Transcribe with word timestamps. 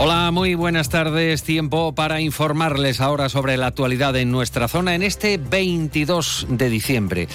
Hola, 0.00 0.30
muy 0.30 0.54
buenas 0.54 0.90
tardes. 0.90 1.42
Tiempo 1.42 1.92
para 1.92 2.20
informarles 2.20 3.00
ahora 3.00 3.28
sobre 3.28 3.56
la 3.56 3.66
actualidad 3.66 4.14
en 4.14 4.30
nuestra 4.30 4.68
zona 4.68 4.94
en 4.94 5.02
este 5.02 5.38
22 5.38 6.46
de 6.50 6.70
diciembre, 6.70 7.26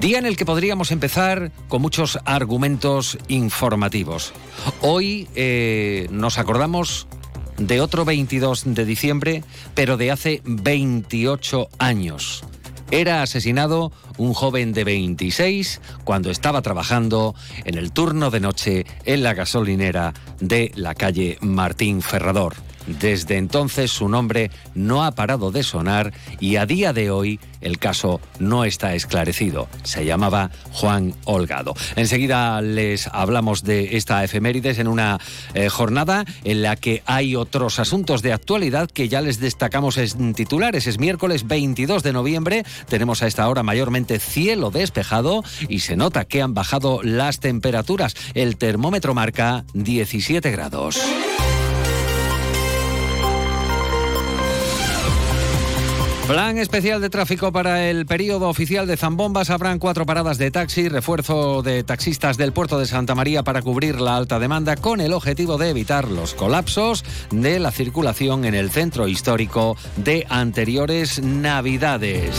día 0.00 0.18
en 0.18 0.26
el 0.26 0.36
que 0.36 0.44
podríamos 0.44 0.90
empezar 0.90 1.52
con 1.68 1.80
muchos 1.80 2.18
argumentos 2.24 3.18
informativos. 3.28 4.32
Hoy 4.80 5.28
eh, 5.36 6.08
nos 6.10 6.38
acordamos 6.38 7.06
de 7.56 7.80
otro 7.80 8.04
22 8.04 8.74
de 8.74 8.84
diciembre, 8.84 9.44
pero 9.76 9.96
de 9.96 10.10
hace 10.10 10.42
28 10.44 11.68
años. 11.78 12.42
Era 12.90 13.22
asesinado 13.22 13.92
un 14.16 14.32
joven 14.32 14.72
de 14.72 14.82
26 14.84 15.80
cuando 16.04 16.30
estaba 16.30 16.62
trabajando 16.62 17.34
en 17.64 17.76
el 17.76 17.92
turno 17.92 18.30
de 18.30 18.40
noche 18.40 18.86
en 19.04 19.22
la 19.22 19.34
gasolinera 19.34 20.14
de 20.40 20.72
la 20.74 20.94
calle 20.94 21.36
Martín 21.42 22.00
Ferrador. 22.00 22.54
Desde 22.88 23.36
entonces 23.36 23.90
su 23.90 24.08
nombre 24.08 24.50
no 24.74 25.04
ha 25.04 25.12
parado 25.12 25.50
de 25.50 25.62
sonar 25.62 26.12
y 26.40 26.56
a 26.56 26.66
día 26.66 26.92
de 26.92 27.10
hoy 27.10 27.38
el 27.60 27.78
caso 27.78 28.20
no 28.38 28.64
está 28.64 28.94
esclarecido. 28.94 29.68
Se 29.82 30.04
llamaba 30.04 30.50
Juan 30.72 31.14
Holgado. 31.24 31.74
Enseguida 31.96 32.60
les 32.62 33.08
hablamos 33.08 33.62
de 33.62 33.96
esta 33.96 34.24
efemérides 34.24 34.78
en 34.78 34.88
una 34.88 35.20
eh, 35.54 35.68
jornada 35.68 36.24
en 36.44 36.62
la 36.62 36.76
que 36.76 37.02
hay 37.06 37.36
otros 37.36 37.78
asuntos 37.78 38.22
de 38.22 38.32
actualidad 38.32 38.90
que 38.90 39.08
ya 39.08 39.20
les 39.20 39.40
destacamos 39.40 39.98
en 39.98 40.34
titulares. 40.34 40.86
Es 40.86 40.98
miércoles 40.98 41.46
22 41.46 42.02
de 42.02 42.12
noviembre. 42.12 42.64
Tenemos 42.88 43.22
a 43.22 43.26
esta 43.26 43.48
hora 43.48 43.62
mayormente 43.62 44.18
cielo 44.18 44.70
despejado 44.70 45.42
y 45.68 45.80
se 45.80 45.96
nota 45.96 46.24
que 46.24 46.42
han 46.42 46.54
bajado 46.54 47.00
las 47.02 47.40
temperaturas. 47.40 48.14
El 48.34 48.56
termómetro 48.56 49.14
marca 49.14 49.64
17 49.74 50.50
grados. 50.50 50.98
Plan 56.28 56.58
especial 56.58 57.00
de 57.00 57.08
tráfico 57.08 57.52
para 57.52 57.88
el 57.88 58.04
periodo 58.04 58.50
oficial 58.50 58.86
de 58.86 58.98
Zambombas. 58.98 59.48
Habrán 59.48 59.78
cuatro 59.78 60.04
paradas 60.04 60.36
de 60.36 60.50
taxi, 60.50 60.90
refuerzo 60.90 61.62
de 61.62 61.82
taxistas 61.84 62.36
del 62.36 62.52
puerto 62.52 62.78
de 62.78 62.84
Santa 62.84 63.14
María 63.14 63.42
para 63.42 63.62
cubrir 63.62 63.98
la 63.98 64.14
alta 64.14 64.38
demanda 64.38 64.76
con 64.76 65.00
el 65.00 65.14
objetivo 65.14 65.56
de 65.56 65.70
evitar 65.70 66.06
los 66.06 66.34
colapsos 66.34 67.02
de 67.30 67.58
la 67.58 67.70
circulación 67.70 68.44
en 68.44 68.54
el 68.54 68.70
centro 68.70 69.08
histórico 69.08 69.78
de 69.96 70.26
anteriores 70.28 71.22
Navidades. 71.22 72.36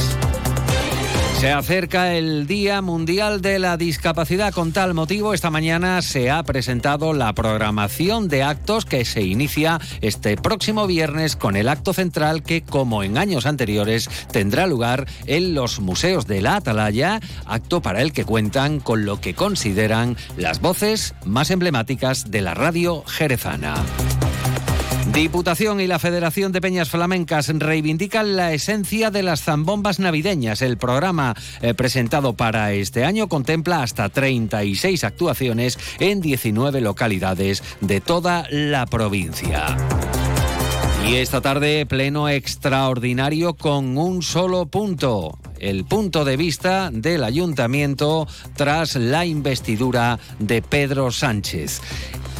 Se 1.40 1.54
acerca 1.54 2.16
el 2.16 2.48
Día 2.48 2.82
Mundial 2.82 3.42
de 3.42 3.60
la 3.60 3.78
Discapacidad. 3.78 4.54
Con 4.54 4.74
tal 4.74 4.94
motivo, 4.94 5.34
esta 5.34 5.50
mañana 5.50 6.02
se 6.02 6.30
ha 6.30 6.44
presentado 6.44 7.14
la 7.14 7.32
programación 7.32 8.28
de 8.28 8.44
actos 8.44 8.84
que 8.84 9.06
se 9.06 9.22
inicia 9.22 9.80
este 10.02 10.36
próximo 10.36 10.86
viernes 10.86 11.38
con 11.38 11.56
el 11.56 11.70
acto 11.70 11.94
central 11.94 12.44
que, 12.44 12.62
como 12.62 13.04
en 13.04 13.18
años 13.18 13.46
anteriores, 13.46 14.10
tendrá 14.34 14.68
lugar 14.68 15.08
en 15.28 15.54
los 15.54 15.80
museos 15.80 16.28
de 16.28 16.42
la 16.42 16.58
Atalaya, 16.58 17.22
acto 17.46 17.82
para 17.82 18.02
el 18.02 18.12
que 18.12 18.26
cuentan 18.26 18.82
con 18.82 19.06
lo 19.06 19.22
que 19.22 19.34
consideran 19.34 20.18
las 20.36 20.60
voces 20.60 21.16
más 21.24 21.52
emblemáticas 21.52 22.30
de 22.32 22.42
la 22.42 22.54
radio 22.54 23.06
jerezana. 23.08 23.76
Diputación 25.14 25.80
y 25.80 25.88
la 25.88 25.98
Federación 25.98 26.52
de 26.52 26.62
Peñas 26.62 26.90
Flamencas 26.90 27.48
reivindican 27.48 28.36
la 28.36 28.54
esencia 28.54 29.10
de 29.10 29.24
las 29.24 29.42
zambombas 29.44 30.00
navideñas. 30.00 30.62
El 30.62 30.78
programa 30.78 31.36
eh, 31.62 31.74
presentado 31.74 32.34
para 32.34 32.74
este 32.74 33.06
año 33.06 33.28
contempla 33.28 33.82
hasta 33.82 34.10
36 34.10 35.04
actuaciones 35.04 35.80
en 36.00 36.22
19 36.22 36.82
localidades 36.82 37.64
de 37.82 38.02
toda 38.02 38.46
la 38.52 38.86
provincia. 38.86 39.76
Y 41.08 41.16
esta 41.16 41.42
tarde, 41.42 41.88
pleno 41.88 42.30
extraordinario 42.30 43.56
con 43.56 43.98
un 43.98 44.22
solo 44.22 44.68
punto. 44.68 45.40
El 45.58 45.86
punto 45.86 46.24
de 46.24 46.38
vista 46.38 46.92
del 46.94 47.24
ayuntamiento 47.24 48.28
tras 48.56 48.96
la 48.96 49.26
investidura 49.26 50.20
de 50.38 50.62
Pedro 50.62 51.12
Sánchez. 51.12 51.82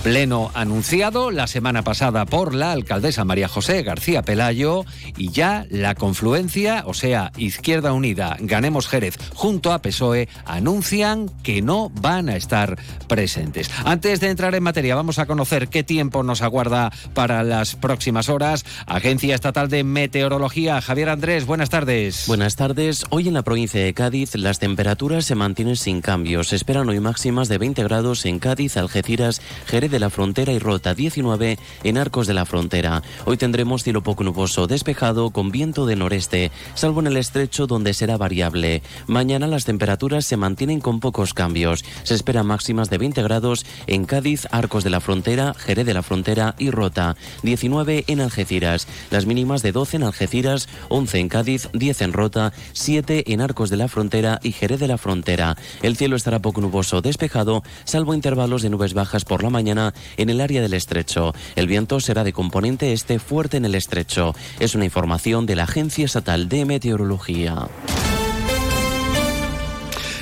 Pleno 0.04 0.50
anunciado 0.54 1.30
la 1.30 1.46
semana 1.46 1.84
pasada 1.84 2.26
por 2.26 2.56
la 2.56 2.72
alcaldesa 2.72 3.26
María 3.26 3.50
José 3.50 3.84
García 3.84 4.22
Pelayo 4.22 4.86
y 5.18 5.30
ya 5.30 5.66
la 5.70 5.94
confluencia, 5.94 6.84
o 6.86 6.94
sea, 6.94 7.34
Izquierda 7.36 7.92
Unida, 7.92 8.38
Ganemos 8.40 8.88
Jerez 8.88 9.18
junto 9.34 9.74
a 9.74 9.82
PSOE, 9.82 10.30
anuncian 10.46 11.30
que 11.44 11.62
no 11.62 11.90
van 11.90 12.30
a 12.30 12.38
estar 12.38 12.78
presentes. 13.10 13.70
Antes 13.84 14.22
de 14.22 14.30
entrar 14.30 14.56
en 14.56 14.64
materia, 14.64 14.96
vamos 14.96 15.20
a 15.20 15.26
conocer 15.26 15.68
qué 15.68 15.84
tiempo 15.84 16.24
nos 16.24 16.42
aguarda 16.42 16.94
para 17.14 17.44
las 17.44 17.76
próximas 17.76 18.30
horas. 18.30 18.64
Agencia 18.86 19.36
Estatal 19.36 19.68
de 19.68 19.84
Meteorología, 19.84 20.80
Javier 20.80 21.10
Andrés, 21.10 21.46
buenas 21.46 21.70
tardes. 21.70 22.24
Buenas 22.26 22.56
tardes. 22.56 23.04
Hoy 23.10 23.28
en 23.28 23.34
la 23.34 23.44
provincia 23.44 23.84
de 23.84 23.94
Cádiz 23.94 24.34
las 24.36 24.60
temperaturas 24.60 25.26
se 25.26 25.36
mantienen 25.36 25.76
sin 25.76 26.00
cambios. 26.00 26.48
Se 26.48 26.56
esperan 26.56 26.88
hoy 26.88 27.02
máximas 27.02 27.50
de 27.50 27.58
20 27.58 27.84
grados 27.84 28.26
en 28.26 28.40
Cádiz, 28.40 28.78
Algeciras, 28.78 29.42
Jerez 29.68 29.89
de 29.90 30.00
la 30.00 30.10
Frontera 30.10 30.54
y 30.54 30.60
Rota 30.60 30.94
19 30.94 31.58
en 31.84 31.98
Arcos 31.98 32.28
de 32.28 32.34
la 32.34 32.46
Frontera. 32.46 33.02
Hoy 33.26 33.38
tendremos 33.38 33.84
cielo 33.84 34.04
poco 34.04 34.24
nuboso, 34.24 34.68
despejado 34.68 35.32
con 35.32 35.52
viento 35.52 35.86
de 35.86 35.96
noreste, 35.96 36.52
salvo 36.76 37.00
en 37.00 37.08
el 37.08 37.18
estrecho 37.18 37.68
donde 37.68 37.94
será 37.94 38.18
variable. 38.18 38.82
Mañana 39.08 39.48
las 39.48 39.66
temperaturas 39.66 40.26
se 40.26 40.38
mantienen 40.38 40.80
con 40.80 41.00
pocos 41.00 41.34
cambios. 41.34 41.84
Se 42.04 42.16
esperan 42.16 42.48
máximas 42.48 42.90
de 42.90 42.98
20 42.98 43.24
grados 43.24 43.66
en 43.88 44.06
Cádiz, 44.06 44.48
Arcos 44.52 44.84
de 44.84 44.90
la 44.90 45.02
Frontera, 45.02 45.54
Jerez 45.54 45.86
de 45.86 45.94
la 45.94 46.04
Frontera 46.04 46.56
y 46.58 46.72
Rota. 46.72 47.16
19 47.44 48.06
en 48.08 48.22
Algeciras. 48.22 48.88
Las 49.10 49.26
mínimas 49.26 49.64
de 49.64 49.72
12 49.72 49.98
en 49.98 50.04
Algeciras, 50.04 50.70
11 50.90 51.20
en 51.20 51.30
Cádiz, 51.30 51.70
10 51.74 52.02
en 52.02 52.14
Rota, 52.14 52.54
7 52.74 53.32
en 53.34 53.42
Arcos 53.42 53.70
de 53.70 53.78
la 53.78 53.88
Frontera 53.88 54.40
y 54.44 54.52
Jerez 54.52 54.80
de 54.80 54.88
la 54.88 54.98
Frontera. 54.98 55.58
El 55.82 55.98
cielo 55.98 56.16
estará 56.16 56.40
poco 56.40 56.62
nuboso, 56.62 57.02
despejado, 57.02 57.64
salvo 57.86 58.14
intervalos 58.14 58.62
de 58.62 58.70
nubes 58.70 58.94
bajas 58.94 59.26
por 59.26 59.44
la 59.44 59.50
mañana 59.50 59.79
en 60.18 60.30
el 60.30 60.42
área 60.42 60.62
del 60.62 60.74
estrecho. 60.74 61.34
El 61.56 61.68
viento 61.68 62.00
será 62.00 62.24
de 62.24 62.34
componente 62.34 62.94
este 62.94 63.20
fuerte 63.20 63.58
en 63.58 63.66
el 63.66 63.76
estrecho. 63.76 64.36
Es 64.60 64.76
una 64.76 64.86
información 64.86 65.46
de 65.46 65.56
la 65.56 65.64
Agencia 65.64 66.06
Estatal 66.06 66.50
de 66.50 66.66
Meteorología. 66.66 67.68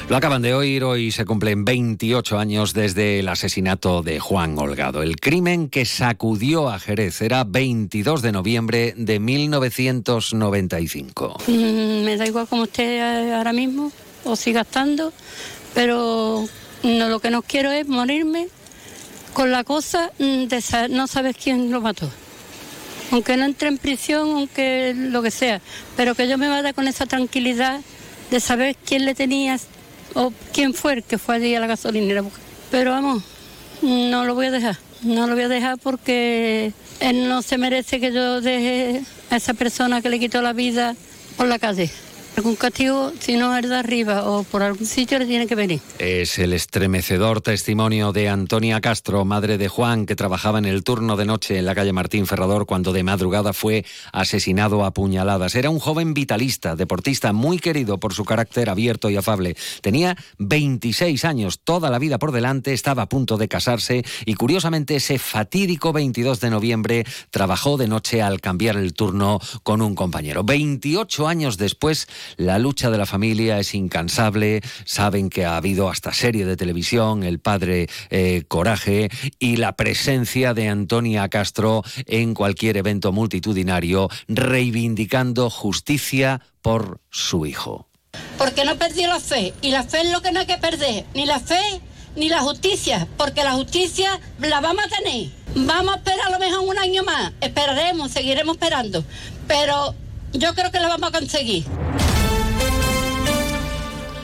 Lo 0.09 0.15
acaban 0.15 0.41
de 0.41 0.53
oír, 0.53 0.85
hoy 0.85 1.11
se 1.11 1.25
cumplen 1.25 1.65
28 1.65 2.39
años 2.39 2.73
desde 2.73 3.19
el 3.19 3.27
asesinato 3.27 4.03
de 4.03 4.21
Juan 4.21 4.57
Holgado. 4.57 5.03
El 5.03 5.19
crimen 5.19 5.67
que 5.67 5.83
sacudió 5.83 6.69
a 6.69 6.79
Jerez 6.79 7.21
era 7.21 7.43
22 7.43 8.21
de 8.21 8.31
noviembre 8.31 8.93
de 8.95 9.19
1995. 9.19 11.39
Mm, 11.47 12.05
me 12.05 12.15
da 12.15 12.25
igual 12.25 12.47
como 12.47 12.63
esté 12.63 13.01
ahora 13.33 13.51
mismo 13.51 13.91
o 14.23 14.37
siga 14.37 14.61
estando, 14.61 15.11
pero 15.73 16.45
no, 16.83 17.09
lo 17.09 17.19
que 17.19 17.29
no 17.29 17.41
quiero 17.41 17.69
es 17.71 17.85
morirme 17.85 18.47
con 19.37 19.51
la 19.51 19.63
cosa 19.63 20.11
mm, 20.17 20.45
de 20.45 20.63
no 20.89 21.05
sabes 21.05 21.37
quién 21.37 21.69
lo 21.69 21.79
mató. 21.79 22.09
Aunque 23.11 23.37
no 23.37 23.45
entre 23.45 23.67
en 23.67 23.77
prisión, 23.77 24.31
aunque 24.31 24.95
lo 24.95 25.21
que 25.21 25.29
sea, 25.29 25.61
pero 25.95 26.15
que 26.15 26.27
yo 26.27 26.39
me 26.39 26.49
vaya 26.49 26.73
con 26.73 26.87
esa 26.87 27.05
tranquilidad 27.05 27.81
de 28.31 28.39
saber 28.39 28.75
quién 28.83 29.05
le 29.05 29.13
tenía 29.13 29.59
o 30.15 30.33
quién 30.51 30.73
fue 30.73 30.93
el 30.93 31.03
que 31.03 31.19
fue 31.19 31.35
allí 31.35 31.53
a 31.53 31.59
la 31.59 31.67
gasolinera. 31.67 32.23
Pero 32.71 32.89
vamos, 32.89 33.21
no 33.83 34.25
lo 34.25 34.33
voy 34.33 34.47
a 34.47 34.51
dejar. 34.51 34.79
No 35.03 35.27
lo 35.27 35.35
voy 35.35 35.43
a 35.43 35.49
dejar 35.49 35.77
porque 35.77 36.73
él 36.99 37.29
no 37.29 37.43
se 37.43 37.59
merece 37.59 37.99
que 37.99 38.11
yo 38.11 38.41
deje 38.41 39.03
a 39.29 39.35
esa 39.35 39.53
persona 39.53 40.01
que 40.01 40.09
le 40.09 40.17
quitó 40.17 40.41
la 40.41 40.53
vida 40.53 40.95
por 41.37 41.45
la 41.45 41.59
calle 41.59 41.91
algún 42.37 42.55
castigo, 42.55 43.11
si 43.19 43.35
no 43.35 43.57
es 43.57 43.67
de 43.67 43.75
arriba 43.75 44.29
o 44.29 44.43
por 44.43 44.61
algún 44.61 44.85
sitio, 44.85 45.17
le 45.17 45.25
tiene 45.25 45.47
que 45.47 45.55
venir. 45.55 45.81
Es 45.97 46.37
el 46.37 46.53
estremecedor 46.53 47.41
testimonio 47.41 48.11
de 48.11 48.29
Antonia 48.29 48.79
Castro, 48.79 49.25
madre 49.25 49.57
de 49.57 49.67
Juan, 49.67 50.05
que 50.05 50.15
trabajaba 50.15 50.59
en 50.59 50.65
el 50.65 50.83
turno 50.83 51.17
de 51.17 51.25
noche 51.25 51.57
en 51.57 51.65
la 51.65 51.73
calle 51.73 51.93
Martín 51.93 52.27
Ferrador 52.27 52.67
cuando 52.67 52.93
de 52.93 53.01
madrugada 53.01 53.53
fue 53.53 53.85
asesinado 54.13 54.85
a 54.85 54.91
puñaladas. 54.91 55.55
Era 55.55 55.71
un 55.71 55.79
joven 55.79 56.13
vitalista, 56.13 56.75
deportista 56.75 57.33
muy 57.33 57.57
querido 57.57 57.97
por 57.97 58.13
su 58.13 58.23
carácter 58.23 58.69
abierto 58.69 59.09
y 59.09 59.17
afable. 59.17 59.57
Tenía 59.81 60.15
26 60.37 61.25
años, 61.25 61.61
toda 61.63 61.89
la 61.89 61.97
vida 61.97 62.19
por 62.19 62.31
delante, 62.31 62.71
estaba 62.71 63.01
a 63.01 63.09
punto 63.09 63.37
de 63.37 63.47
casarse 63.47 64.05
y 64.27 64.35
curiosamente 64.35 64.97
ese 64.97 65.17
fatídico 65.17 65.91
22 65.91 66.39
de 66.39 66.51
noviembre 66.51 67.05
trabajó 67.31 67.77
de 67.77 67.87
noche 67.87 68.21
al 68.21 68.41
cambiar 68.41 68.77
el 68.77 68.93
turno 68.93 69.39
con 69.63 69.81
un 69.81 69.95
compañero. 69.95 70.43
28 70.43 71.27
años 71.27 71.57
después 71.57 72.07
La 72.35 72.59
lucha 72.59 72.89
de 72.89 72.97
la 72.97 73.05
familia 73.05 73.59
es 73.59 73.73
incansable, 73.73 74.61
saben 74.85 75.29
que 75.29 75.45
ha 75.45 75.57
habido 75.57 75.89
hasta 75.89 76.13
serie 76.13 76.45
de 76.45 76.57
televisión, 76.57 77.23
El 77.23 77.39
Padre 77.39 77.87
eh, 78.09 78.43
Coraje, 78.47 79.09
y 79.39 79.57
la 79.57 79.75
presencia 79.75 80.53
de 80.53 80.67
Antonia 80.67 81.29
Castro 81.29 81.83
en 82.05 82.33
cualquier 82.33 82.77
evento 82.77 83.11
multitudinario, 83.11 84.09
reivindicando 84.27 85.49
justicia 85.49 86.41
por 86.61 86.99
su 87.09 87.45
hijo. 87.45 87.87
Porque 88.37 88.65
no 88.65 88.75
perdió 88.77 89.07
la 89.07 89.19
fe, 89.19 89.53
y 89.61 89.71
la 89.71 89.83
fe 89.83 90.01
es 90.01 90.11
lo 90.11 90.21
que 90.21 90.31
no 90.31 90.39
hay 90.39 90.45
que 90.45 90.57
perder, 90.57 91.05
ni 91.13 91.25
la 91.25 91.39
fe 91.39 91.81
ni 92.15 92.29
la 92.29 92.41
justicia, 92.41 93.07
porque 93.15 93.43
la 93.43 93.53
justicia 93.53 94.19
la 94.39 94.59
vamos 94.59 94.83
a 94.85 95.03
tener. 95.03 95.29
Vamos 95.55 95.95
a 95.95 95.97
esperar 95.97 96.27
a 96.27 96.29
lo 96.31 96.39
mejor 96.39 96.67
un 96.67 96.77
año 96.77 97.03
más, 97.03 97.31
esperaremos, 97.41 98.11
seguiremos 98.11 98.55
esperando, 98.55 99.03
pero 99.47 99.95
yo 100.33 100.53
creo 100.53 100.71
que 100.71 100.79
la 100.79 100.89
vamos 100.89 101.09
a 101.09 101.11
conseguir. 101.11 101.65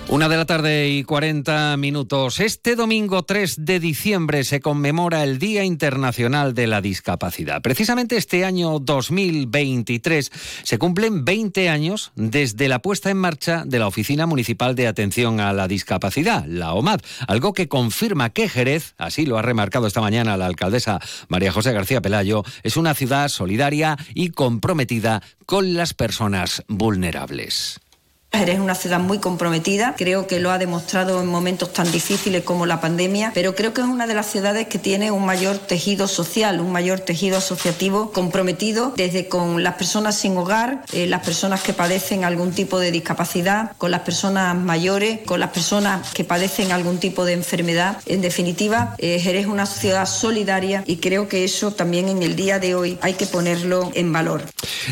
Una 0.10 0.30
de 0.30 0.38
la 0.38 0.46
tarde 0.46 0.90
y 0.90 1.04
40 1.04 1.76
minutos. 1.78 2.40
Este 2.40 2.76
domingo 2.76 3.24
3 3.24 3.66
de 3.66 3.80
diciembre 3.80 4.44
se 4.44 4.60
conmemora 4.60 5.24
el 5.24 5.40
Día 5.40 5.64
Internacional 5.64 6.54
de 6.54 6.68
la 6.68 6.82
Discapacidad. 6.82 7.62
Precisamente 7.64 8.18
este 8.18 8.46
año 8.46 8.78
2023 8.80 10.32
se 10.64 10.78
cumplen 10.78 11.26
20 11.26 11.70
años 11.70 12.12
desde 12.16 12.68
la 12.68 12.80
puesta 12.80 13.10
en 13.10 13.18
marcha 13.18 13.64
de 13.66 13.80
la 13.80 13.88
Oficina 13.88 14.28
Municipal 14.28 14.76
de 14.76 14.88
Atención 14.88 15.40
a 15.40 15.52
la 15.52 15.68
Discapacidad, 15.68 16.46
la 16.46 16.74
OMAD, 16.74 17.00
algo 17.28 17.54
que 17.54 17.68
confirma 17.68 18.30
que 18.30 18.50
Jerez, 18.50 18.94
así 19.00 19.26
lo 19.26 19.40
ha 19.40 19.42
remarcado 19.42 19.88
esta 19.88 20.02
mañana 20.02 20.38
la 20.38 20.46
alcaldesa 20.46 21.00
María 21.28 21.52
José 21.52 21.72
García 21.72 22.02
Pelayo, 22.02 22.44
es 22.62 22.78
una 22.78 22.94
ciudad 22.94 23.30
solidaria 23.30 23.98
y 24.14 24.30
comprometida 24.30 25.24
con 25.48 25.74
las 25.74 25.96
personas 25.96 26.64
vulnerables. 26.68 27.80
Jerez 28.36 28.56
es 28.56 28.62
una 28.62 28.74
ciudad 28.74 29.00
muy 29.00 29.20
comprometida, 29.20 29.94
creo 29.96 30.26
que 30.26 30.40
lo 30.40 30.50
ha 30.50 30.58
demostrado 30.58 31.22
en 31.22 31.28
momentos 31.28 31.72
tan 31.72 31.92
difíciles 31.92 32.42
como 32.42 32.66
la 32.66 32.82
pandemia, 32.82 33.32
pero 33.36 33.54
creo 33.54 33.76
que 33.76 33.82
es 33.82 33.88
una 33.88 34.08
de 34.08 34.16
las 34.16 34.26
ciudades 34.26 34.66
que 34.66 34.80
tiene 34.80 35.12
un 35.12 35.24
mayor 35.24 35.60
tejido 35.60 36.08
social, 36.08 36.60
un 36.60 36.72
mayor 36.72 37.00
tejido 37.00 37.38
asociativo 37.38 38.12
comprometido 38.12 38.92
desde 38.98 39.28
con 39.28 39.62
las 39.62 39.76
personas 39.76 40.18
sin 40.18 40.36
hogar, 40.36 40.84
eh, 40.94 41.06
las 41.06 41.24
personas 41.24 41.62
que 41.62 41.74
padecen 41.74 42.24
algún 42.24 42.54
tipo 42.54 42.80
de 42.80 42.90
discapacidad, 42.90 43.78
con 43.78 43.92
las 43.92 44.02
personas 44.02 44.58
mayores, 44.58 45.20
con 45.26 45.40
las 45.40 45.52
personas 45.52 46.12
que 46.14 46.24
padecen 46.24 46.72
algún 46.72 46.98
tipo 46.98 47.26
de 47.26 47.34
enfermedad. 47.34 48.00
En 48.08 48.22
definitiva, 48.22 48.96
eh, 48.98 49.20
Jerez 49.20 49.44
es 49.44 49.48
una 49.48 49.68
ciudad 49.68 50.08
solidaria 50.08 50.84
y 50.88 50.98
creo 50.98 51.28
que 51.28 51.44
eso 51.44 51.72
también 51.72 52.10
en 52.10 52.24
el 52.24 52.36
día 52.36 52.58
de 52.58 52.74
hoy 52.74 52.98
hay 53.02 53.14
que 53.14 53.28
ponerlo 53.28 53.92
en 53.94 54.12
valor. 54.12 54.42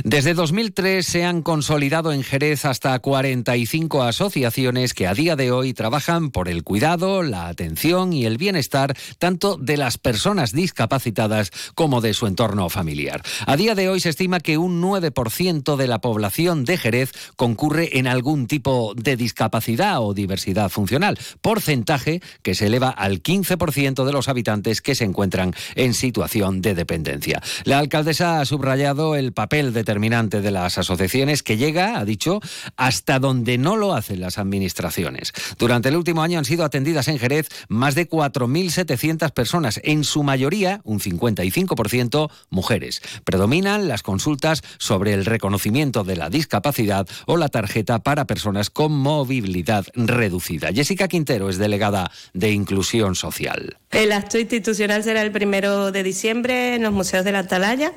Desde 0.04 0.36
2003 0.36 1.04
se 1.04 1.26
han 1.26 1.42
consolidado 1.42 2.14
en 2.14 2.22
Jerez 2.22 2.66
hasta 2.66 3.00
40 3.00 3.31
45 3.32 4.04
asociaciones 4.04 4.94
que 4.94 5.08
a 5.08 5.14
día 5.14 5.38
de 5.38 5.52
hoy 5.52 5.74
trabajan 5.74 6.32
por 6.32 6.50
el 6.50 6.66
cuidado, 6.66 7.24
la 7.24 7.48
atención 7.48 8.12
y 8.12 8.26
el 8.26 8.38
bienestar 8.38 8.94
tanto 9.20 9.56
de 9.56 9.78
las 9.78 9.98
personas 9.98 10.52
discapacitadas 10.52 11.52
como 11.74 12.02
de 12.02 12.14
su 12.14 12.28
entorno 12.28 12.68
familiar. 12.68 13.22
A 13.46 13.56
día 13.56 13.74
de 13.74 13.88
hoy 13.88 14.02
se 14.02 14.10
estima 14.10 14.42
que 14.42 14.58
un 14.58 14.82
9% 14.82 15.78
de 15.78 15.88
la 15.88 16.02
población 16.02 16.66
de 16.66 16.78
Jerez 16.78 17.14
concurre 17.38 17.98
en 17.98 18.08
algún 18.08 18.48
tipo 18.48 18.94
de 18.98 19.16
discapacidad 19.16 20.02
o 20.02 20.14
diversidad 20.14 20.70
funcional, 20.70 21.18
porcentaje 21.40 22.22
que 22.42 22.54
se 22.54 22.68
eleva 22.68 22.90
al 22.90 23.24
15% 23.24 24.04
de 24.04 24.12
los 24.12 24.28
habitantes 24.28 24.82
que 24.82 24.96
se 24.96 25.06
encuentran 25.06 25.54
en 25.76 25.94
situación 25.94 26.62
de 26.62 26.76
dependencia. 26.76 27.42
La 27.64 27.80
alcaldesa 27.80 28.42
ha 28.42 28.46
subrayado 28.46 29.16
el 29.16 29.32
papel 29.32 29.72
determinante 29.72 30.42
de 30.42 30.52
las 30.52 30.78
asociaciones 30.78 31.44
que 31.44 31.56
llega, 31.56 31.98
ha 31.98 32.04
dicho, 32.04 32.42
hasta 32.76 33.21
donde 33.22 33.58
no 33.58 33.78
lo 33.78 33.94
hacen 33.94 34.20
las 34.20 34.38
administraciones. 34.38 35.34
Durante 35.58 35.90
el 35.90 35.96
último 35.96 36.24
año 36.24 36.40
han 36.40 36.46
sido 36.46 36.66
atendidas 36.66 37.08
en 37.08 37.20
Jerez 37.20 37.48
más 37.70 37.96
de 37.96 38.10
4.700 38.10 39.32
personas, 39.32 39.80
en 39.84 40.04
su 40.04 40.24
mayoría, 40.24 40.82
un 40.84 41.00
55%, 41.00 42.30
mujeres. 42.50 43.02
Predominan 43.24 43.88
las 43.88 44.04
consultas 44.04 44.64
sobre 44.78 45.14
el 45.14 45.26
reconocimiento 45.26 46.04
de 46.04 46.18
la 46.18 46.30
discapacidad 46.30 47.08
o 47.26 47.38
la 47.38 47.50
tarjeta 47.50 48.00
para 48.00 48.26
personas 48.26 48.70
con 48.70 48.92
movilidad 48.92 49.86
reducida. 49.96 50.72
Jessica 50.74 51.08
Quintero 51.08 51.50
es 51.50 51.58
delegada 51.58 52.12
de 52.34 52.52
Inclusión 52.52 53.16
Social. 53.16 53.78
El 53.92 54.12
acto 54.12 54.40
institucional 54.40 55.04
será 55.04 55.22
el 55.22 55.32
primero 55.32 55.92
de 55.92 56.04
diciembre 56.04 56.76
en 56.76 56.84
los 56.84 56.94
museos 56.94 57.26
de 57.26 57.32
la 57.32 57.40
Atalaya. 57.40 57.94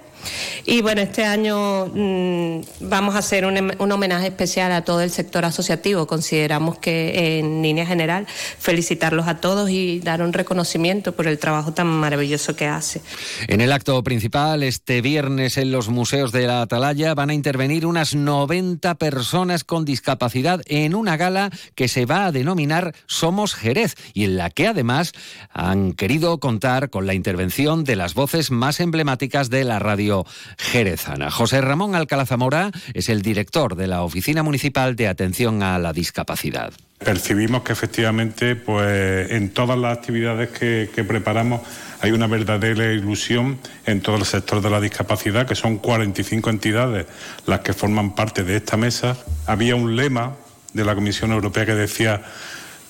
Y 0.67 0.82
bueno, 0.82 1.00
este 1.00 1.25
año 1.25 1.87
mm, 1.87 2.61
vamos 2.81 3.15
a 3.15 3.19
hacer 3.19 3.44
un, 3.47 3.73
un, 3.79 3.93
homenaje 3.93 4.29
especial 4.29 4.73
a 4.73 4.82
todo 4.82 5.00
el 5.00 5.11
sector 5.11 5.44
asociativo. 5.44 6.06
Consideramos 6.06 6.79
que 6.79 7.38
en 7.38 7.62
línea 7.62 7.87
general 7.87 8.26
felicitarlos 8.59 9.29
a 9.29 9.41
todos 9.41 9.71
y 9.71 10.00
dar 10.00 10.23
un 10.23 10.32
reconocimiento 10.32 11.12
por 11.12 11.26
el 11.26 11.38
trabajo 11.38 11.73
tan 11.73 11.87
maravilloso 11.87 12.56
que 12.56 12.67
hace. 12.67 13.00
En 13.49 13.61
el 13.61 13.73
acto 13.73 14.03
principal, 14.03 14.62
este 14.62 15.00
viernes 15.00 15.56
en 15.56 15.73
los 15.73 15.88
museos 15.88 16.32
de 16.32 16.47
la 16.47 16.62
Atalaya 16.62 17.15
van 17.15 17.31
a 17.31 17.35
intervenir 17.35 17.87
unas 17.87 18.15
90 18.15 18.94
personas 18.97 19.65
con 19.65 19.85
discapacidad 19.85 20.61
en 20.67 20.94
una 20.94 21.17
gala 21.17 21.50
que 21.75 21.88
se 21.88 22.06
va 22.06 22.26
a 22.26 22.32
denominar 22.32 22.94
Somos 23.06 23.55
Jerez 23.55 23.94
y 24.12 24.25
en 24.25 24.37
la 24.37 24.50
que 24.50 24.67
además 24.67 25.12
han 25.50 25.93
querido 25.93 26.38
contar 26.38 26.91
con 26.91 27.06
la 27.06 27.15
intervención 27.15 27.85
de 27.85 27.97
las 27.97 28.15
voces 28.15 28.50
más 28.50 28.81
emblemáticas 28.81 29.50
de 29.50 29.65
la 29.65 29.79
radio 29.79 30.13
jerezana. 30.58 31.31
José 31.31 31.61
Ramón 31.61 31.94
Alcalá 31.94 32.26
Zamora 32.26 32.70
es 32.93 33.08
el 33.08 33.22
director 33.22 33.75
de 33.76 33.87
la 33.87 34.02
Oficina 34.02 34.43
Municipal 34.43 34.96
de 34.96 35.08
Atención 35.08 35.62
a 35.62 35.78
la 35.78 35.93
Discapacidad. 35.93 36.72
Percibimos 36.99 37.62
que 37.62 37.72
efectivamente 37.72 38.56
pues, 38.56 39.31
en 39.31 39.50
todas 39.50 39.78
las 39.78 39.99
actividades 39.99 40.50
que, 40.50 40.90
que 40.94 41.05
preparamos 41.05 41.61
hay 42.00 42.12
una 42.12 42.26
verdadera 42.26 42.93
ilusión 42.93 43.58
en 43.87 44.00
todo 44.00 44.16
el 44.16 44.25
sector 44.25 44.61
de 44.61 44.70
la 44.70 44.81
discapacidad, 44.81 45.46
que 45.46 45.55
son 45.55 45.78
45 45.78 46.50
entidades 46.50 47.06
las 47.46 47.61
que 47.61 47.72
forman 47.72 48.14
parte 48.14 48.44
de 48.44 48.56
esta 48.56 48.76
mesa. 48.76 49.16
Había 49.46 49.75
un 49.75 49.96
lema 49.96 50.37
de 50.75 50.84
la 50.84 50.94
Comisión 50.94 51.32
Europea 51.32 51.64
que 51.64 51.75
decía 51.75 52.22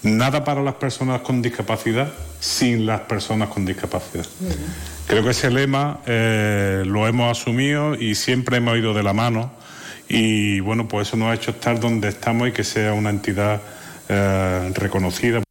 nada 0.04 0.44
para 0.44 0.62
las 0.62 0.74
personas 0.74 1.22
con 1.22 1.42
discapacidad 1.42 2.12
sin 2.38 2.86
las 2.86 3.00
personas 3.02 3.48
con 3.48 3.64
discapacidad. 3.64 4.26
Creo 5.06 5.24
que 5.24 5.30
ese 5.30 5.50
lema 5.50 6.00
eh, 6.06 6.82
lo 6.86 7.06
hemos 7.08 7.38
asumido 7.38 7.94
y 7.94 8.14
siempre 8.14 8.58
hemos 8.58 8.76
ido 8.76 8.94
de 8.94 9.02
la 9.02 9.12
mano 9.12 9.50
y 10.08 10.60
bueno, 10.60 10.86
pues 10.86 11.08
eso 11.08 11.16
nos 11.16 11.28
ha 11.28 11.34
hecho 11.34 11.50
estar 11.50 11.80
donde 11.80 12.08
estamos 12.08 12.48
y 12.48 12.52
que 12.52 12.64
sea 12.64 12.92
una 12.92 13.10
entidad 13.10 13.60
eh, 14.08 14.72
reconocida. 14.74 15.42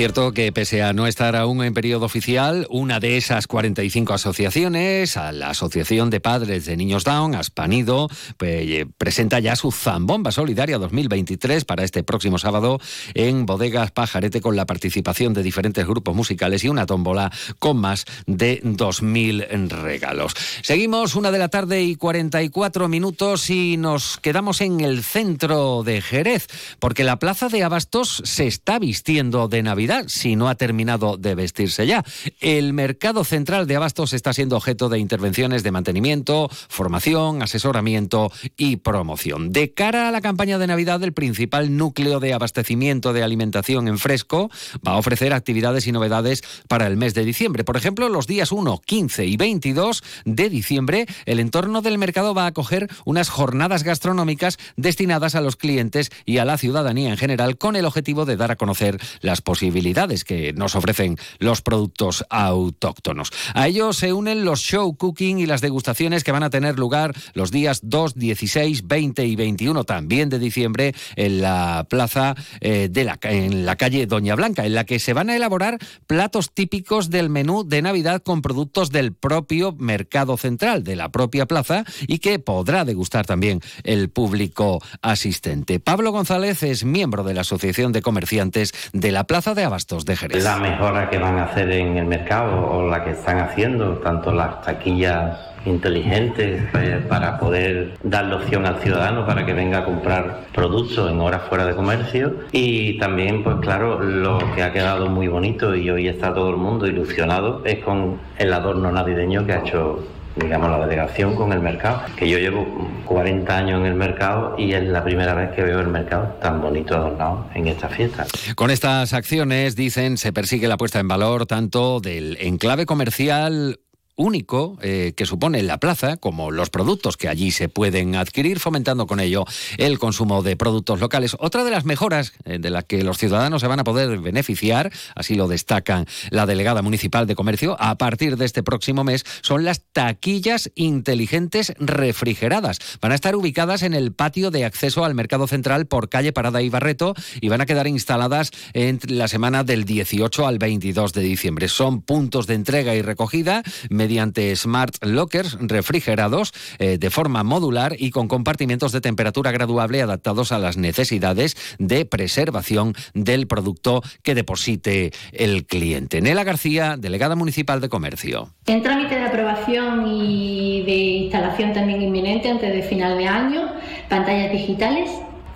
Cierto, 0.00 0.32
que 0.32 0.50
pese 0.50 0.82
a 0.82 0.94
no 0.94 1.06
estar 1.06 1.36
aún 1.36 1.62
en 1.62 1.74
periodo 1.74 2.06
oficial, 2.06 2.66
una 2.70 3.00
de 3.00 3.18
esas 3.18 3.46
45 3.46 4.14
asociaciones, 4.14 5.18
a 5.18 5.30
la 5.30 5.50
Asociación 5.50 6.08
de 6.08 6.20
Padres 6.20 6.64
de 6.64 6.78
Niños 6.78 7.04
Down, 7.04 7.34
Aspanido, 7.34 8.08
pues, 8.38 8.86
presenta 8.96 9.40
ya 9.40 9.56
su 9.56 9.70
Zambomba 9.70 10.32
Solidaria 10.32 10.78
2023 10.78 11.66
para 11.66 11.84
este 11.84 12.02
próximo 12.02 12.38
sábado 12.38 12.80
en 13.12 13.44
Bodegas 13.44 13.90
Pajarete 13.90 14.40
con 14.40 14.56
la 14.56 14.64
participación 14.64 15.34
de 15.34 15.42
diferentes 15.42 15.86
grupos 15.86 16.16
musicales 16.16 16.64
y 16.64 16.70
una 16.70 16.86
tómbola 16.86 17.30
con 17.58 17.76
más 17.76 18.06
de 18.26 18.62
2.000 18.62 19.68
regalos. 19.68 20.32
Seguimos 20.62 21.14
una 21.14 21.30
de 21.30 21.38
la 21.40 21.48
tarde 21.48 21.82
y 21.82 21.96
44 21.96 22.88
minutos 22.88 23.50
y 23.50 23.76
nos 23.76 24.16
quedamos 24.16 24.62
en 24.62 24.80
el 24.80 25.04
centro 25.04 25.82
de 25.82 26.00
Jerez, 26.00 26.46
porque 26.78 27.04
la 27.04 27.18
Plaza 27.18 27.50
de 27.50 27.64
Abastos 27.64 28.22
se 28.24 28.46
está 28.46 28.78
vistiendo 28.78 29.46
de 29.48 29.62
Navidad 29.62 29.89
si 30.06 30.36
no 30.36 30.48
ha 30.48 30.54
terminado 30.54 31.16
de 31.16 31.34
vestirse 31.34 31.86
ya. 31.86 32.04
El 32.40 32.72
mercado 32.72 33.24
central 33.24 33.66
de 33.66 33.76
abastos 33.76 34.12
está 34.12 34.32
siendo 34.32 34.56
objeto 34.56 34.88
de 34.88 34.98
intervenciones 34.98 35.62
de 35.62 35.70
mantenimiento, 35.70 36.48
formación, 36.68 37.42
asesoramiento 37.42 38.30
y 38.56 38.76
promoción. 38.76 39.52
De 39.52 39.72
cara 39.72 40.08
a 40.08 40.12
la 40.12 40.20
campaña 40.20 40.58
de 40.58 40.66
Navidad, 40.66 41.02
el 41.02 41.12
principal 41.12 41.76
núcleo 41.76 42.20
de 42.20 42.32
abastecimiento 42.32 43.12
de 43.12 43.22
alimentación 43.22 43.88
en 43.88 43.98
fresco 43.98 44.50
va 44.86 44.92
a 44.92 44.98
ofrecer 44.98 45.32
actividades 45.32 45.86
y 45.86 45.92
novedades 45.92 46.42
para 46.68 46.86
el 46.86 46.96
mes 46.96 47.14
de 47.14 47.24
diciembre. 47.24 47.64
Por 47.64 47.76
ejemplo, 47.76 48.08
los 48.08 48.26
días 48.26 48.52
1, 48.52 48.80
15 48.84 49.26
y 49.26 49.36
22 49.36 50.02
de 50.24 50.50
diciembre, 50.50 51.06
el 51.26 51.40
entorno 51.40 51.82
del 51.82 51.98
mercado 51.98 52.34
va 52.34 52.44
a 52.44 52.48
acoger 52.48 52.88
unas 53.04 53.28
jornadas 53.28 53.82
gastronómicas 53.82 54.58
destinadas 54.76 55.34
a 55.34 55.40
los 55.40 55.56
clientes 55.56 56.10
y 56.24 56.38
a 56.38 56.44
la 56.44 56.58
ciudadanía 56.58 57.10
en 57.10 57.16
general 57.16 57.58
con 57.58 57.76
el 57.76 57.84
objetivo 57.84 58.24
de 58.24 58.36
dar 58.36 58.50
a 58.50 58.56
conocer 58.56 58.98
las 59.20 59.40
posibilidades 59.40 59.69
posibilidades 59.70 60.24
que 60.24 60.52
nos 60.52 60.74
ofrecen 60.74 61.16
los 61.38 61.62
productos 61.62 62.24
autóctonos. 62.28 63.30
A 63.54 63.68
ello 63.68 63.92
se 63.92 64.12
unen 64.12 64.44
los 64.44 64.60
show 64.60 64.96
cooking 64.96 65.38
y 65.38 65.46
las 65.46 65.60
degustaciones 65.60 66.24
que 66.24 66.32
van 66.32 66.42
a 66.42 66.50
tener 66.50 66.76
lugar 66.76 67.14
los 67.34 67.52
días 67.52 67.78
2, 67.84 68.16
16, 68.16 68.88
20 68.88 69.24
y 69.26 69.36
21 69.36 69.84
también 69.84 70.28
de 70.28 70.40
diciembre 70.40 70.92
en 71.14 71.40
la 71.40 71.86
plaza 71.88 72.34
eh, 72.60 72.88
de 72.90 73.04
la, 73.04 73.20
en 73.22 73.64
la 73.64 73.76
calle 73.76 74.06
Doña 74.06 74.34
Blanca, 74.34 74.66
en 74.66 74.74
la 74.74 74.84
que 74.84 74.98
se 74.98 75.12
van 75.12 75.30
a 75.30 75.36
elaborar 75.36 75.78
platos 76.08 76.52
típicos 76.52 77.08
del 77.08 77.30
menú 77.30 77.62
de 77.62 77.82
Navidad 77.82 78.24
con 78.24 78.42
productos 78.42 78.90
del 78.90 79.12
propio 79.12 79.76
mercado 79.78 80.36
central, 80.36 80.82
de 80.82 80.96
la 80.96 81.12
propia 81.12 81.46
plaza 81.46 81.84
y 82.08 82.18
que 82.18 82.40
podrá 82.40 82.84
degustar 82.84 83.24
también 83.24 83.60
el 83.84 84.10
público 84.10 84.82
asistente. 85.00 85.78
Pablo 85.78 86.10
González 86.10 86.64
es 86.64 86.82
miembro 86.84 87.22
de 87.22 87.34
la 87.34 87.42
Asociación 87.42 87.92
de 87.92 88.02
Comerciantes 88.02 88.72
de 88.92 89.12
la 89.12 89.24
Plaza 89.24 89.54
de 89.54 89.59
Abastos 89.64 90.04
de 90.04 90.16
Jerez. 90.16 90.42
La 90.42 90.56
mejora 90.56 91.08
que 91.10 91.18
van 91.18 91.38
a 91.38 91.44
hacer 91.44 91.70
en 91.72 91.96
el 91.96 92.06
mercado 92.06 92.70
o 92.70 92.88
la 92.88 93.04
que 93.04 93.10
están 93.10 93.38
haciendo, 93.38 93.98
tanto 93.98 94.32
las 94.32 94.62
taquillas 94.62 95.38
inteligentes 95.64 96.62
pues, 96.72 97.04
para 97.06 97.38
poder 97.38 97.98
darle 98.02 98.34
opción 98.36 98.66
al 98.66 98.78
ciudadano 98.78 99.26
para 99.26 99.44
que 99.44 99.52
venga 99.52 99.78
a 99.78 99.84
comprar 99.84 100.46
productos 100.54 101.10
en 101.10 101.20
horas 101.20 101.42
fuera 101.48 101.66
de 101.66 101.74
comercio 101.74 102.34
y 102.52 102.98
también 102.98 103.42
pues 103.42 103.56
claro 103.60 104.00
lo 104.00 104.38
que 104.54 104.62
ha 104.62 104.72
quedado 104.72 105.08
muy 105.08 105.28
bonito 105.28 105.74
y 105.74 105.90
hoy 105.90 106.08
está 106.08 106.32
todo 106.32 106.50
el 106.50 106.56
mundo 106.56 106.86
ilusionado 106.86 107.62
es 107.64 107.84
con 107.84 108.18
el 108.38 108.52
adorno 108.52 108.90
navideño 108.90 109.44
que 109.44 109.52
ha 109.52 109.58
hecho 109.60 110.02
digamos, 110.42 110.70
la 110.70 110.78
delegación 110.86 111.36
con 111.36 111.52
el 111.52 111.60
mercado, 111.60 112.02
que 112.16 112.28
yo 112.28 112.38
llevo 112.38 112.66
40 113.06 113.56
años 113.56 113.80
en 113.80 113.86
el 113.86 113.94
mercado 113.94 114.54
y 114.58 114.72
es 114.72 114.84
la 114.84 115.04
primera 115.04 115.34
vez 115.34 115.50
que 115.52 115.62
veo 115.62 115.80
el 115.80 115.88
mercado 115.88 116.36
tan 116.40 116.60
bonito 116.60 116.96
adornado 116.96 117.46
en 117.54 117.68
esta 117.68 117.88
fiesta. 117.88 118.26
Con 118.54 118.70
estas 118.70 119.12
acciones, 119.12 119.76
dicen, 119.76 120.16
se 120.16 120.32
persigue 120.32 120.68
la 120.68 120.76
puesta 120.76 121.00
en 121.00 121.08
valor 121.08 121.46
tanto 121.46 122.00
del 122.00 122.36
enclave 122.40 122.86
comercial 122.86 123.78
único 124.20 124.76
eh, 124.82 125.14
que 125.16 125.24
supone 125.24 125.62
la 125.62 125.78
plaza, 125.78 126.18
como 126.18 126.50
los 126.50 126.68
productos 126.68 127.16
que 127.16 127.28
allí 127.28 127.50
se 127.50 127.68
pueden 127.68 128.14
adquirir, 128.16 128.60
fomentando 128.60 129.06
con 129.06 129.18
ello 129.18 129.46
el 129.78 129.98
consumo 129.98 130.42
de 130.42 130.56
productos 130.56 131.00
locales. 131.00 131.36
Otra 131.40 131.64
de 131.64 131.70
las 131.70 131.86
mejoras 131.86 132.34
eh, 132.44 132.58
de 132.60 132.70
las 132.70 132.84
que 132.84 133.02
los 133.02 133.16
ciudadanos 133.16 133.62
se 133.62 133.66
van 133.66 133.80
a 133.80 133.84
poder 133.84 134.18
beneficiar, 134.18 134.92
así 135.14 135.34
lo 135.34 135.48
destacan 135.48 136.06
la 136.28 136.44
delegada 136.44 136.82
municipal 136.82 137.26
de 137.26 137.34
comercio, 137.34 137.76
a 137.80 137.96
partir 137.96 138.36
de 138.36 138.44
este 138.44 138.62
próximo 138.62 139.04
mes, 139.04 139.24
son 139.40 139.64
las 139.64 139.82
taquillas 139.92 140.70
inteligentes 140.74 141.72
refrigeradas. 141.78 142.78
Van 143.00 143.12
a 143.12 143.14
estar 143.14 143.34
ubicadas 143.34 143.82
en 143.82 143.94
el 143.94 144.12
patio 144.12 144.50
de 144.50 144.66
acceso 144.66 145.04
al 145.04 145.14
mercado 145.14 145.46
central 145.46 145.86
por 145.86 146.10
calle 146.10 146.32
Parada 146.32 146.60
y 146.60 146.68
Barreto 146.68 147.14
y 147.40 147.48
van 147.48 147.62
a 147.62 147.66
quedar 147.66 147.86
instaladas 147.86 148.50
en 148.74 149.00
la 149.06 149.28
semana 149.28 149.64
del 149.64 149.84
18 149.84 150.46
al 150.46 150.58
22 150.58 151.14
de 151.14 151.22
diciembre. 151.22 151.68
Son 151.68 152.02
puntos 152.02 152.46
de 152.46 152.54
entrega 152.54 152.94
y 152.94 153.00
recogida 153.00 153.62
mediante 153.88 154.09
smart 154.56 154.96
lockers 155.02 155.56
refrigerados 155.60 156.52
eh, 156.78 156.98
de 156.98 157.10
forma 157.10 157.42
modular 157.42 157.94
y 157.98 158.10
con 158.10 158.28
compartimentos 158.28 158.92
de 158.92 159.00
temperatura 159.00 159.52
graduable 159.52 160.02
adaptados 160.02 160.52
a 160.52 160.58
las 160.58 160.76
necesidades 160.76 161.56
de 161.78 162.04
preservación 162.04 162.94
del 163.14 163.46
producto 163.46 164.02
que 164.22 164.34
deposite 164.34 165.12
el 165.32 165.66
cliente. 165.66 166.20
Nela 166.20 166.44
García, 166.44 166.96
delegada 166.98 167.36
municipal 167.36 167.80
de 167.80 167.88
comercio. 167.88 168.54
En 168.66 168.82
trámite 168.82 169.14
de 169.14 169.24
aprobación 169.24 170.06
y 170.06 170.82
de 170.82 170.96
instalación 171.24 171.72
también 171.72 172.02
inminente 172.02 172.50
antes 172.50 172.72
de 172.72 172.82
final 172.82 173.16
de 173.18 173.26
año, 173.26 173.72
pantallas 174.08 174.52
digitales 174.52 175.10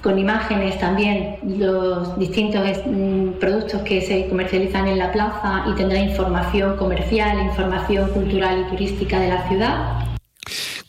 con 0.05 0.19
imágenes 0.19 0.79
también 0.79 1.39
los 1.43 2.17
distintos 2.19 2.63
mm, 2.85 3.41
productos 3.41 3.81
que 3.83 4.03
se 4.03 4.29
comercializan 4.29 4.87
en 4.87 4.99
la 4.99 5.11
plaza 5.11 5.65
y 5.67 5.73
tendrá 5.77 5.99
información 5.99 6.77
comercial, 6.77 7.39
información 7.41 8.11
cultural 8.11 8.67
y 8.67 8.71
turística 8.71 9.19
de 9.19 9.29
la 9.29 9.49
ciudad. 9.49 10.04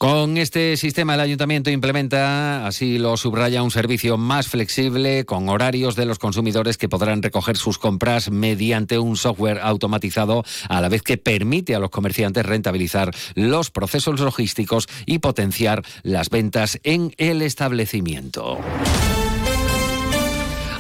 Con 0.06 0.38
este 0.38 0.78
sistema 0.78 1.16
el 1.16 1.20
ayuntamiento 1.20 1.72
implementa, 1.72 2.68
así 2.68 3.00
lo 3.00 3.18
subraya, 3.18 3.64
un 3.64 3.72
servicio 3.72 4.20
más 4.20 4.48
flexible 4.48 5.26
con 5.26 5.50
horarios 5.50 5.96
de 5.96 6.06
los 6.06 6.20
consumidores 6.20 6.78
que 6.78 6.88
podrán 6.88 7.24
recoger 7.24 7.58
sus 7.58 7.80
compras 7.80 8.30
mediante 8.30 9.00
un 9.00 9.18
software 9.18 9.62
automatizado, 9.64 10.44
a 10.70 10.80
la 10.80 10.90
vez 10.90 11.02
que 11.02 11.18
permite 11.18 11.74
a 11.74 11.80
los 11.80 11.90
comerciantes 11.90 12.46
rentabilizar 12.46 13.10
los 13.34 13.72
procesos 13.72 14.20
logísticos 14.20 14.88
y 15.08 15.18
potenciar 15.18 15.82
las 16.04 16.30
ventas 16.30 16.80
en 16.84 17.12
el 17.18 17.42
establecimiento. 17.42 18.60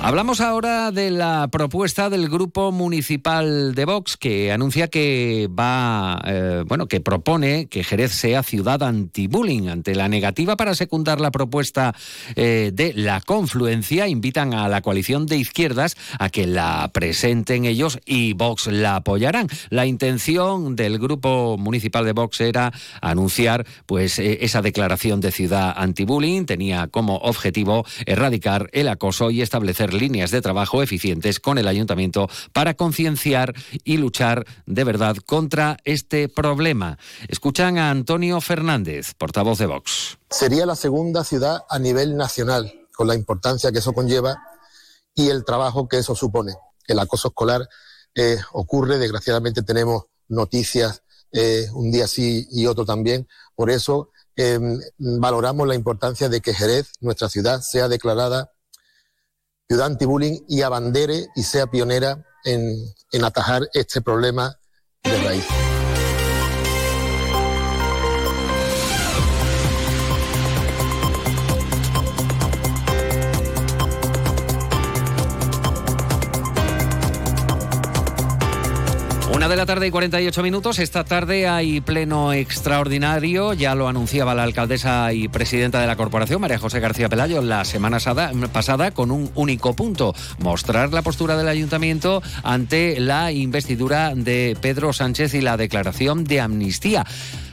Hablamos 0.01 0.39
ahora 0.39 0.91
de 0.91 1.09
la 1.09 1.47
propuesta 1.47 2.11
del 2.11 2.29
grupo 2.29 2.71
municipal 2.71 3.73
de 3.73 3.85
Vox 3.85 4.17
que 4.17 4.51
anuncia 4.51 4.87
que 4.87 5.49
va, 5.49 6.21
eh, 6.25 6.63
bueno, 6.67 6.87
que 6.87 7.01
propone 7.01 7.65
que 7.65 7.83
Jerez 7.83 8.11
sea 8.11 8.43
ciudad 8.43 8.83
anti-bullying. 8.83 9.67
Ante 9.67 9.95
la 9.95 10.07
negativa 10.07 10.57
para 10.57 10.75
secundar 10.75 11.19
la 11.19 11.31
propuesta 11.31 11.95
eh, 12.35 12.69
de 12.71 12.93
la 12.93 13.19
confluencia, 13.19 14.07
invitan 14.07 14.53
a 14.53 14.69
la 14.69 14.81
coalición 14.81 15.25
de 15.25 15.37
izquierdas 15.37 15.97
a 16.19 16.29
que 16.29 16.45
la 16.45 16.91
presenten 16.93 17.65
ellos 17.65 17.99
y 18.05 18.33
Vox 18.33 18.67
la 18.67 18.97
apoyarán. 18.97 19.47
La 19.69 19.87
intención 19.87 20.75
del 20.75 20.99
grupo 20.99 21.57
municipal 21.57 22.05
de 22.05 22.13
Vox 22.13 22.41
era 22.41 22.71
anunciar, 23.01 23.65
pues, 23.87 24.19
eh, 24.19 24.37
esa 24.41 24.61
declaración 24.61 25.19
de 25.19 25.31
ciudad 25.31 25.73
anti-bullying. 25.75 26.45
Tenía 26.45 26.87
como 26.87 27.15
objetivo 27.17 27.85
erradicar 28.05 28.69
el 28.71 28.87
acoso 28.87 29.31
y 29.31 29.41
establecer 29.41 29.94
líneas 29.95 30.31
de 30.31 30.41
trabajo 30.41 30.83
eficientes 30.83 31.39
con 31.39 31.57
el 31.57 31.67
ayuntamiento 31.67 32.29
para 32.53 32.73
concienciar 32.75 33.53
y 33.83 33.97
luchar 33.97 34.45
de 34.65 34.83
verdad 34.83 35.17
contra 35.25 35.77
este 35.83 36.29
problema. 36.29 36.97
Escuchan 37.27 37.77
a 37.77 37.89
Antonio 37.89 38.41
Fernández, 38.41 39.13
portavoz 39.13 39.57
de 39.57 39.65
Vox. 39.65 40.17
Sería 40.29 40.65
la 40.65 40.75
segunda 40.75 41.23
ciudad 41.23 41.63
a 41.69 41.79
nivel 41.79 42.15
nacional, 42.17 42.73
con 42.95 43.07
la 43.07 43.15
importancia 43.15 43.71
que 43.71 43.79
eso 43.79 43.93
conlleva 43.93 44.37
y 45.13 45.29
el 45.29 45.45
trabajo 45.45 45.87
que 45.87 45.97
eso 45.97 46.15
supone. 46.15 46.53
El 46.87 46.99
acoso 46.99 47.29
escolar 47.29 47.67
eh, 48.13 48.37
ocurre, 48.53 48.97
desgraciadamente 48.97 49.63
tenemos 49.63 50.03
noticias 50.27 51.03
eh, 51.31 51.67
un 51.73 51.91
día 51.91 52.07
sí 52.07 52.47
y 52.51 52.65
otro 52.65 52.85
también. 52.85 53.27
Por 53.55 53.69
eso 53.69 54.11
em, 54.35 54.79
valoramos 54.97 55.67
la 55.67 55.75
importancia 55.75 56.29
de 56.29 56.41
que 56.41 56.53
Jerez, 56.53 56.91
nuestra 57.01 57.29
ciudad, 57.29 57.61
sea 57.61 57.87
declarada 57.87 58.51
ciudad 59.67 59.87
anti-bullying 59.87 60.45
y 60.47 60.61
abandere 60.61 61.27
y 61.35 61.43
sea 61.43 61.67
pionera 61.67 62.23
en, 62.43 62.75
en 63.11 63.23
atajar 63.23 63.67
este 63.73 64.01
problema 64.01 64.57
de 65.03 65.23
raíz. 65.23 65.64
De 79.55 79.61
la 79.61 79.65
tarde 79.65 79.87
y 79.87 79.91
48 79.91 80.43
minutos. 80.43 80.79
Esta 80.79 81.05
tarde 81.05 81.47
hay 81.47 81.79
pleno 81.79 82.33
extraordinario. 82.33 83.53
Ya 83.53 83.73
lo 83.73 83.87
anunciaba 83.87 84.35
la 84.35 84.43
alcaldesa 84.43 85.13
y 85.13 85.29
presidenta 85.29 85.79
de 85.79 85.87
la 85.87 85.95
corporación, 85.95 86.41
María 86.41 86.59
José 86.59 86.81
García 86.81 87.07
Pelayo, 87.07 87.41
la 87.41 87.63
semana 87.63 87.99
pasada 88.51 88.91
con 88.91 89.11
un 89.11 89.31
único 89.33 89.73
punto. 89.73 90.13
Mostrar 90.39 90.91
la 90.91 91.03
postura 91.03 91.37
del 91.37 91.47
ayuntamiento 91.47 92.21
ante 92.43 92.99
la 92.99 93.31
investidura 93.31 94.13
de 94.13 94.57
Pedro 94.59 94.91
Sánchez 94.91 95.33
y 95.35 95.39
la 95.39 95.55
declaración 95.55 96.25
de 96.25 96.41
amnistía. 96.41 97.05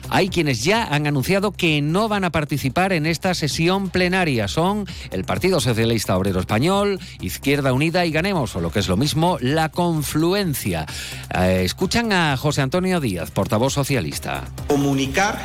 Hay 0.09 0.29
quienes 0.29 0.63
ya 0.63 0.83
han 0.83 1.07
anunciado 1.07 1.51
que 1.51 1.81
no 1.81 2.07
van 2.07 2.23
a 2.23 2.31
participar 2.31 2.93
en 2.93 3.05
esta 3.05 3.33
sesión 3.33 3.89
plenaria. 3.89 4.47
Son 4.47 4.85
el 5.11 5.23
Partido 5.23 5.59
Socialista 5.59 6.17
Obrero 6.17 6.39
Español, 6.39 6.99
Izquierda 7.21 7.73
Unida 7.73 8.05
y 8.05 8.11
Ganemos, 8.11 8.55
o 8.55 8.61
lo 8.61 8.71
que 8.71 8.79
es 8.79 8.87
lo 8.87 8.97
mismo, 8.97 9.37
la 9.41 9.69
confluencia. 9.69 10.85
Eh, 11.33 11.61
escuchan 11.65 12.13
a 12.13 12.37
José 12.37 12.61
Antonio 12.61 12.99
Díaz, 12.99 13.31
portavoz 13.31 13.73
socialista. 13.73 14.43
Comunicar 14.67 15.41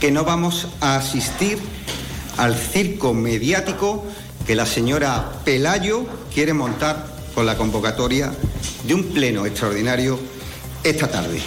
que 0.00 0.10
no 0.10 0.24
vamos 0.24 0.68
a 0.80 0.96
asistir 0.96 1.58
al 2.38 2.54
circo 2.54 3.12
mediático 3.12 4.06
que 4.46 4.54
la 4.54 4.64
señora 4.66 5.30
Pelayo 5.44 6.06
quiere 6.32 6.54
montar 6.54 7.06
con 7.34 7.46
la 7.46 7.56
convocatoria 7.56 8.32
de 8.84 8.94
un 8.94 9.04
pleno 9.04 9.46
extraordinario 9.46 10.18
esta 10.82 11.08
tarde. 11.08 11.40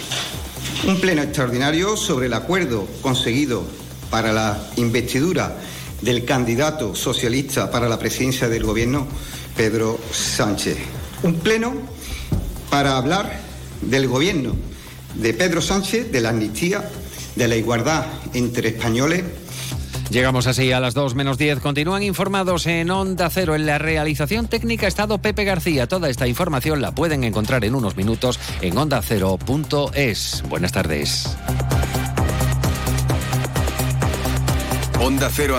Un 0.82 1.00
pleno 1.00 1.22
extraordinario 1.22 1.96
sobre 1.96 2.26
el 2.26 2.34
acuerdo 2.34 2.86
conseguido 3.00 3.64
para 4.10 4.32
la 4.32 4.68
investidura 4.76 5.56
del 6.02 6.26
candidato 6.26 6.94
socialista 6.94 7.70
para 7.70 7.88
la 7.88 7.98
presidencia 7.98 8.48
del 8.48 8.64
Gobierno, 8.64 9.06
Pedro 9.56 9.98
Sánchez. 10.10 10.76
Un 11.22 11.36
pleno 11.36 11.72
para 12.68 12.98
hablar 12.98 13.40
del 13.80 14.08
Gobierno 14.08 14.54
de 15.14 15.32
Pedro 15.32 15.62
Sánchez, 15.62 16.12
de 16.12 16.20
la 16.20 16.30
amnistía, 16.30 16.90
de 17.34 17.48
la 17.48 17.56
igualdad 17.56 18.04
entre 18.34 18.68
españoles 18.68 19.22
Llegamos 20.10 20.46
así 20.46 20.70
a 20.72 20.80
las 20.80 20.94
2 20.94 21.14
menos 21.14 21.38
10. 21.38 21.60
Continúan 21.60 22.02
informados 22.02 22.66
en 22.66 22.90
Onda 22.90 23.28
Cero. 23.30 23.54
En 23.54 23.66
la 23.66 23.78
realización 23.78 24.46
técnica 24.48 24.86
estado 24.86 25.18
Pepe 25.18 25.44
García. 25.44 25.86
Toda 25.86 26.08
esta 26.08 26.26
información 26.26 26.80
la 26.80 26.94
pueden 26.94 27.24
encontrar 27.24 27.64
en 27.64 27.74
unos 27.74 27.96
minutos 27.96 28.38
en 28.60 28.76
ondacero.es. 28.76 30.42
Buenas 30.48 30.72
tardes. 30.72 31.36
Onda 35.04 35.28
Cero 35.30 35.52